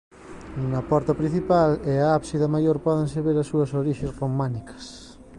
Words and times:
Na 0.71 0.81
porta 0.91 1.13
principal 1.21 1.69
e 1.91 1.93
a 1.99 2.07
ábsida 2.17 2.53
maior 2.55 2.77
pódense 2.85 3.23
ver 3.27 3.37
as 3.39 3.49
súas 3.51 3.71
orixes 3.81 4.11
románicas. 4.21 4.85